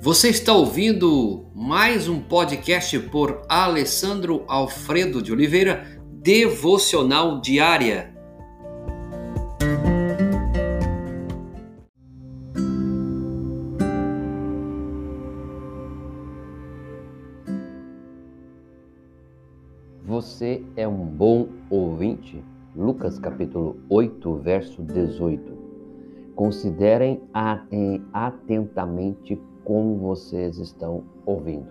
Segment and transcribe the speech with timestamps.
[0.00, 8.14] Você está ouvindo mais um podcast por Alessandro Alfredo de Oliveira, Devocional Diária.
[20.04, 22.40] Você é um bom ouvinte?
[22.76, 25.58] Lucas capítulo 8, verso 18.
[26.36, 27.20] Considerem
[28.12, 29.36] atentamente
[29.68, 31.68] como vocês estão ouvindo.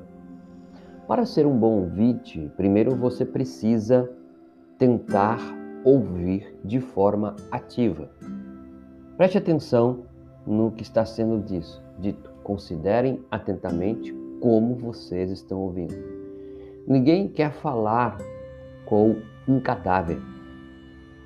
[1.07, 4.07] Para ser um bom ouvinte, primeiro você precisa
[4.77, 5.39] tentar
[5.83, 8.07] ouvir de forma ativa.
[9.17, 10.03] Preste atenção
[10.45, 11.43] no que está sendo
[11.97, 12.31] dito.
[12.43, 15.95] Considerem atentamente como vocês estão ouvindo.
[16.87, 18.19] Ninguém quer falar
[18.85, 19.15] com
[19.47, 20.19] um cadáver.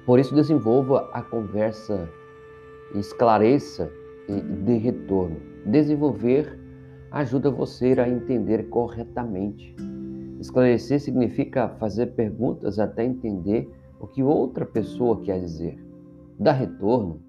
[0.06, 2.08] Por isso, desenvolva a conversa,
[2.96, 3.92] esclareça
[4.30, 5.36] e dê retorno.
[5.66, 6.61] Desenvolver
[7.12, 9.76] ajuda você a entender corretamente.
[10.40, 15.78] Esclarecer significa fazer perguntas até entender o que outra pessoa quer dizer.
[16.40, 17.22] Dar retorno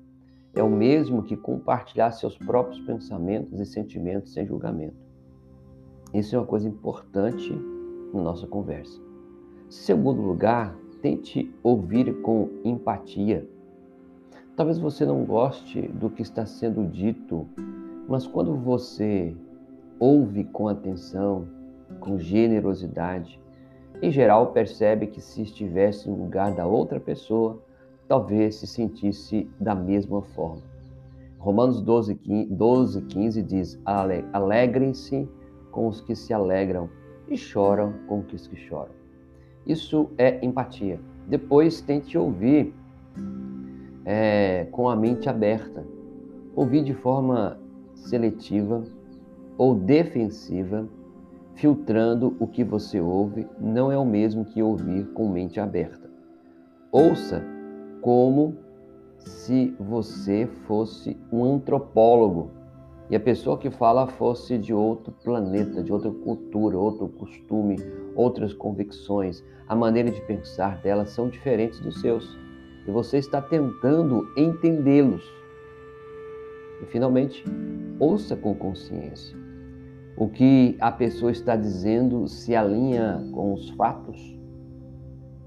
[0.54, 4.94] é o mesmo que compartilhar seus próprios pensamentos e sentimentos sem julgamento.
[6.14, 7.52] Isso é uma coisa importante
[8.14, 9.00] na nossa conversa.
[9.68, 13.48] Segundo lugar, tente ouvir com empatia.
[14.54, 17.46] Talvez você não goste do que está sendo dito,
[18.06, 19.34] mas quando você
[20.02, 21.46] ouve com atenção,
[22.00, 23.40] com generosidade,
[24.02, 27.62] em geral percebe que se estivesse no lugar da outra pessoa,
[28.08, 30.62] talvez se sentisse da mesma forma.
[31.38, 32.18] Romanos 12,
[32.50, 33.80] 12 15 diz:
[34.32, 35.28] Alegrem-se
[35.70, 36.90] com os que se alegram
[37.28, 38.90] e choram com os que choram.
[39.64, 40.98] Isso é empatia.
[41.28, 42.74] Depois tente ouvir
[44.04, 45.86] é, com a mente aberta.
[46.56, 47.56] Ouvir de forma
[47.94, 48.82] seletiva
[49.58, 50.88] ou defensiva,
[51.54, 56.10] filtrando o que você ouve, não é o mesmo que ouvir com mente aberta.
[56.90, 57.42] Ouça
[58.00, 58.56] como
[59.18, 62.50] se você fosse um antropólogo
[63.12, 67.76] e a pessoa que fala fosse de outro planeta, de outra cultura, outro costume,
[68.16, 72.38] outras convicções, a maneira de pensar delas são diferentes dos seus.
[72.86, 75.22] E você está tentando entendê-los.
[76.82, 77.44] E finalmente,
[78.00, 79.41] ouça com consciência.
[80.16, 84.38] O que a pessoa está dizendo se alinha com os fatos?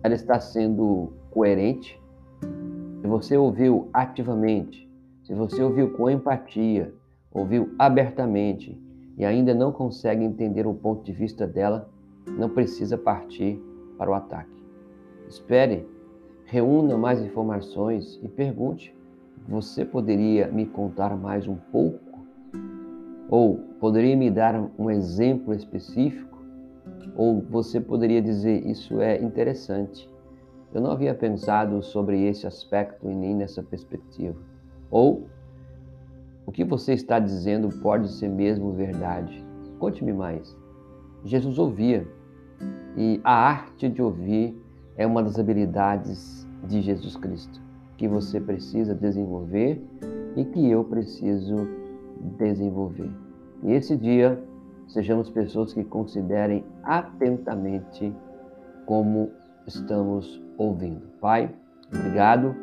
[0.01, 2.01] Ela está sendo coerente?
[3.01, 4.89] Se você ouviu ativamente,
[5.23, 6.93] se você ouviu com empatia,
[7.31, 8.79] ouviu abertamente
[9.17, 11.89] e ainda não consegue entender o ponto de vista dela,
[12.25, 13.61] não precisa partir
[13.97, 14.63] para o ataque.
[15.27, 15.87] Espere,
[16.45, 18.95] reúna mais informações e pergunte:
[19.47, 21.99] você poderia me contar mais um pouco?
[23.29, 26.43] Ou poderia me dar um exemplo específico?
[27.15, 30.09] Ou você poderia dizer: Isso é interessante.
[30.73, 34.35] Eu não havia pensado sobre esse aspecto e nem nessa perspectiva.
[34.89, 35.27] Ou
[36.47, 39.45] o que você está dizendo pode ser mesmo verdade.
[39.77, 40.57] Conte-me mais.
[41.23, 42.07] Jesus ouvia,
[42.97, 44.59] e a arte de ouvir
[44.97, 47.61] é uma das habilidades de Jesus Cristo
[47.97, 49.79] que você precisa desenvolver
[50.35, 51.67] e que eu preciso
[52.35, 53.24] desenvolver.
[53.65, 54.39] E esse dia,
[54.87, 58.13] sejamos pessoas que considerem atentamente
[58.85, 59.31] como
[59.65, 61.01] estamos ouvindo.
[61.19, 61.51] Pai,
[61.91, 62.55] obrigado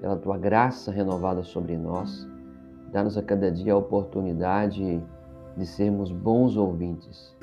[0.00, 2.28] pela tua graça renovada sobre nós.
[2.92, 5.02] Dá-nos a cada dia a oportunidade
[5.56, 7.36] de sermos bons ouvintes,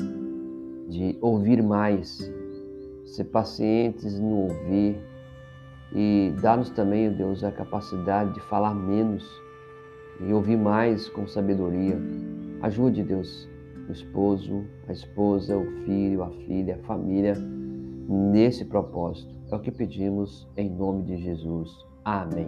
[0.87, 2.31] de ouvir mais,
[3.05, 4.97] ser pacientes no ouvir
[5.93, 9.29] e dá-nos também, Deus, a capacidade de falar menos
[10.21, 11.99] e ouvir mais com sabedoria.
[12.61, 13.49] Ajude, Deus,
[13.89, 17.33] o esposo, a esposa, o filho, a filha, a família
[18.07, 19.33] nesse propósito.
[19.51, 21.71] É o que pedimos em nome de Jesus.
[22.05, 22.47] Amém.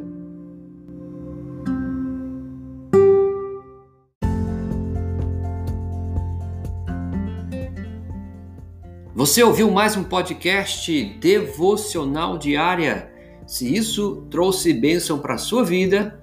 [9.16, 13.12] Você ouviu mais um podcast devocional diária?
[13.48, 16.23] Se isso trouxe bênção para a sua vida,